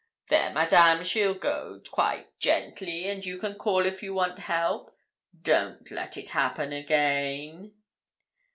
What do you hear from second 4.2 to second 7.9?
help. Don't let it happen again.'